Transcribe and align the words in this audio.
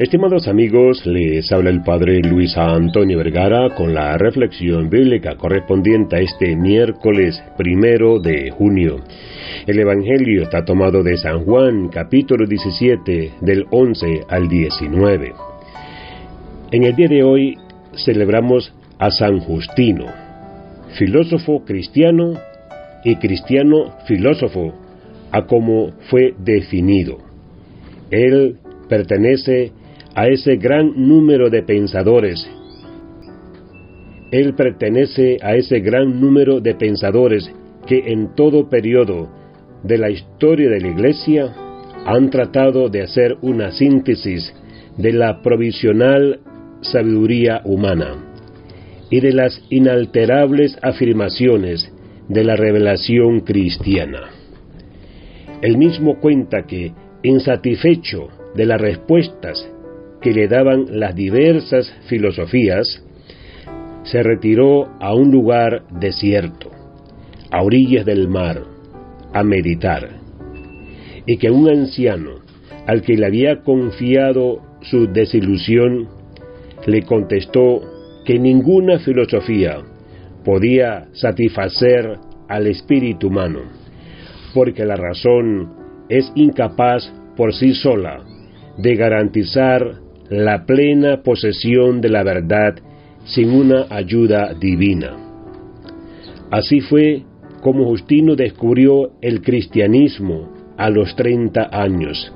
Estimados 0.00 0.48
amigos, 0.48 1.04
les 1.04 1.52
habla 1.52 1.68
el 1.68 1.82
Padre 1.82 2.20
Luis 2.20 2.56
Antonio 2.56 3.18
Vergara 3.18 3.74
con 3.74 3.92
la 3.92 4.16
reflexión 4.16 4.88
bíblica 4.88 5.36
correspondiente 5.36 6.16
a 6.16 6.20
este 6.20 6.56
miércoles 6.56 7.44
primero 7.58 8.18
de 8.18 8.50
junio. 8.50 9.00
El 9.66 9.78
Evangelio 9.78 10.44
está 10.44 10.64
tomado 10.64 11.02
de 11.02 11.18
San 11.18 11.44
Juan, 11.44 11.88
capítulo 11.88 12.46
17, 12.46 13.32
del 13.42 13.66
11 13.70 14.22
al 14.26 14.48
19. 14.48 15.34
En 16.70 16.84
el 16.84 16.96
día 16.96 17.08
de 17.08 17.22
hoy 17.22 17.58
celebramos 17.92 18.72
a 18.98 19.10
San 19.10 19.38
Justino, 19.40 20.06
filósofo 20.94 21.62
cristiano 21.66 22.40
y 23.04 23.16
cristiano 23.16 23.98
filósofo, 24.06 24.72
a 25.30 25.44
como 25.44 25.90
fue 26.08 26.32
definido. 26.38 27.18
Él 28.10 28.56
pertenece 28.88 29.72
a 30.14 30.28
ese 30.28 30.56
gran 30.56 30.92
número 31.08 31.50
de 31.50 31.62
pensadores. 31.62 32.48
Él 34.30 34.54
pertenece 34.54 35.38
a 35.42 35.54
ese 35.54 35.80
gran 35.80 36.20
número 36.20 36.60
de 36.60 36.74
pensadores 36.74 37.50
que 37.86 38.12
en 38.12 38.34
todo 38.34 38.68
periodo 38.68 39.28
de 39.82 39.98
la 39.98 40.10
historia 40.10 40.70
de 40.70 40.80
la 40.80 40.88
Iglesia 40.88 41.54
han 42.06 42.30
tratado 42.30 42.88
de 42.88 43.02
hacer 43.02 43.36
una 43.42 43.72
síntesis 43.72 44.54
de 44.96 45.12
la 45.12 45.42
provisional 45.42 46.40
sabiduría 46.80 47.62
humana 47.64 48.16
y 49.10 49.20
de 49.20 49.32
las 49.32 49.62
inalterables 49.70 50.78
afirmaciones 50.82 51.92
de 52.28 52.44
la 52.44 52.56
revelación 52.56 53.40
cristiana. 53.40 54.30
Él 55.62 55.76
mismo 55.76 56.20
cuenta 56.20 56.62
que, 56.62 56.92
insatisfecho 57.22 58.28
de 58.54 58.66
las 58.66 58.80
respuestas 58.80 59.68
que 60.20 60.32
le 60.32 60.48
daban 60.48 60.86
las 60.98 61.14
diversas 61.14 61.92
filosofías, 62.08 63.02
se 64.04 64.22
retiró 64.22 64.88
a 65.00 65.14
un 65.14 65.30
lugar 65.30 65.84
desierto, 65.90 66.70
a 67.50 67.62
orillas 67.62 68.04
del 68.04 68.28
mar, 68.28 68.62
a 69.32 69.42
meditar, 69.42 70.08
y 71.26 71.36
que 71.36 71.50
un 71.50 71.68
anciano, 71.68 72.40
al 72.86 73.02
que 73.02 73.16
le 73.16 73.26
había 73.26 73.62
confiado 73.62 74.62
su 74.82 75.06
desilusión, 75.06 76.08
le 76.86 77.02
contestó 77.02 77.82
que 78.24 78.38
ninguna 78.38 78.98
filosofía 78.98 79.78
podía 80.44 81.08
satisfacer 81.12 82.18
al 82.48 82.66
espíritu 82.66 83.28
humano, 83.28 83.60
porque 84.54 84.84
la 84.84 84.96
razón 84.96 85.72
es 86.08 86.32
incapaz 86.34 87.12
por 87.36 87.54
sí 87.54 87.74
sola 87.74 88.24
de 88.76 88.96
garantizar 88.96 90.00
la 90.30 90.64
plena 90.64 91.22
posesión 91.22 92.00
de 92.00 92.08
la 92.08 92.22
verdad 92.22 92.76
sin 93.24 93.50
una 93.50 93.86
ayuda 93.90 94.54
divina. 94.54 95.16
Así 96.50 96.80
fue 96.80 97.24
como 97.60 97.84
Justino 97.84 98.36
descubrió 98.36 99.10
el 99.20 99.42
cristianismo 99.42 100.48
a 100.76 100.88
los 100.88 101.14
30 101.16 101.68
años. 101.72 102.32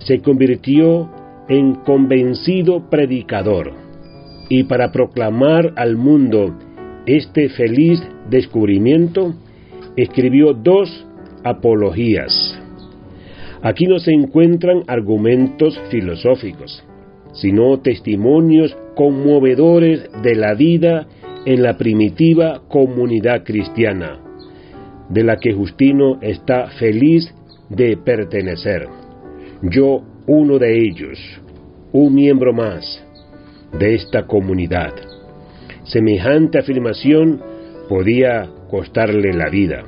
Se 0.00 0.20
convirtió 0.20 1.10
en 1.48 1.76
convencido 1.76 2.90
predicador 2.90 3.72
y 4.48 4.64
para 4.64 4.90
proclamar 4.92 5.72
al 5.76 5.96
mundo 5.96 6.54
este 7.06 7.48
feliz 7.48 8.02
descubrimiento, 8.28 9.34
escribió 9.96 10.54
dos 10.54 11.06
apologías. 11.44 12.58
Aquí 13.62 13.86
no 13.86 13.98
se 14.00 14.12
encuentran 14.12 14.82
argumentos 14.88 15.80
filosóficos, 15.90 16.84
sino 17.32 17.80
testimonios 17.80 18.76
conmovedores 18.94 20.08
de 20.22 20.34
la 20.34 20.54
vida 20.54 21.06
en 21.44 21.62
la 21.62 21.76
primitiva 21.76 22.62
comunidad 22.68 23.42
cristiana, 23.44 24.18
de 25.08 25.24
la 25.24 25.36
que 25.36 25.52
Justino 25.52 26.18
está 26.20 26.68
feliz 26.78 27.34
de 27.68 27.96
pertenecer. 27.96 28.86
Yo 29.62 30.02
uno 30.26 30.58
de 30.58 30.86
ellos, 30.86 31.18
un 31.92 32.14
miembro 32.14 32.52
más 32.52 33.04
de 33.78 33.94
esta 33.94 34.26
comunidad. 34.26 34.92
Semejante 35.84 36.58
afirmación 36.58 37.40
podía 37.88 38.48
costarle 38.70 39.32
la 39.32 39.48
vida. 39.48 39.84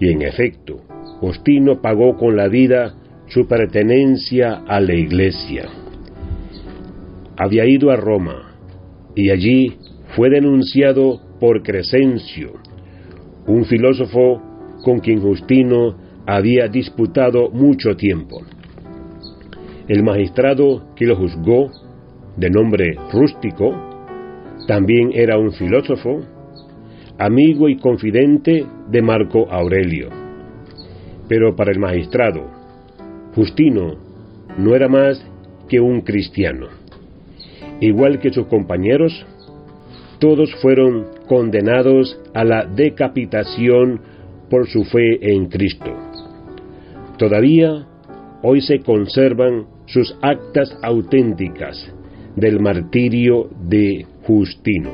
Y 0.00 0.10
en 0.10 0.22
efecto, 0.22 0.80
Justino 1.20 1.80
pagó 1.80 2.16
con 2.16 2.36
la 2.36 2.48
vida 2.48 2.94
su 3.28 3.46
pertenencia 3.46 4.62
a 4.66 4.80
la 4.80 4.94
iglesia 4.94 5.83
había 7.36 7.66
ido 7.66 7.90
a 7.90 7.96
Roma 7.96 8.54
y 9.14 9.30
allí 9.30 9.76
fue 10.16 10.30
denunciado 10.30 11.20
por 11.40 11.62
Crescencio, 11.62 12.52
un 13.46 13.64
filósofo 13.64 14.40
con 14.84 15.00
quien 15.00 15.20
Justino 15.20 15.96
había 16.26 16.68
disputado 16.68 17.50
mucho 17.50 17.96
tiempo. 17.96 18.42
El 19.88 20.02
magistrado 20.02 20.94
que 20.94 21.06
lo 21.06 21.16
juzgó, 21.16 21.70
de 22.36 22.50
nombre 22.50 22.96
rústico, 23.12 23.74
también 24.66 25.10
era 25.12 25.38
un 25.38 25.52
filósofo, 25.52 26.20
amigo 27.18 27.68
y 27.68 27.76
confidente 27.76 28.64
de 28.88 29.02
Marco 29.02 29.50
Aurelio. 29.50 30.08
Pero 31.28 31.54
para 31.54 31.72
el 31.72 31.78
magistrado, 31.78 32.46
Justino 33.34 33.96
no 34.58 34.74
era 34.74 34.88
más 34.88 35.24
que 35.68 35.80
un 35.80 36.00
cristiano 36.00 36.83
igual 37.80 38.18
que 38.20 38.32
sus 38.32 38.46
compañeros, 38.46 39.26
todos 40.18 40.54
fueron 40.56 41.06
condenados 41.26 42.18
a 42.32 42.44
la 42.44 42.64
decapitación 42.64 44.00
por 44.48 44.68
su 44.68 44.84
fe 44.84 45.34
en 45.34 45.46
Cristo. 45.46 45.92
Todavía 47.18 47.86
hoy 48.42 48.60
se 48.60 48.80
conservan 48.80 49.66
sus 49.86 50.16
actas 50.22 50.76
auténticas 50.82 51.92
del 52.36 52.60
martirio 52.60 53.48
de 53.68 54.06
Justino. 54.26 54.90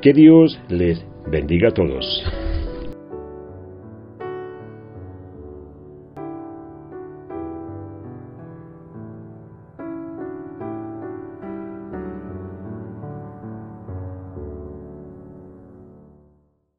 Que 0.00 0.12
Dios 0.12 0.58
les 0.68 1.04
bendiga 1.30 1.68
a 1.68 1.72
todos. 1.72 2.43